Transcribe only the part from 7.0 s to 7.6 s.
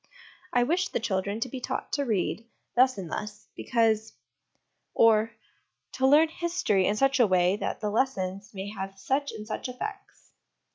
a way